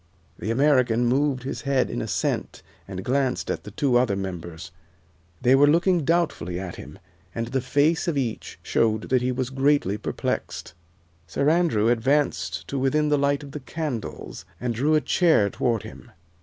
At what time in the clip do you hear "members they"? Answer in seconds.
4.15-5.53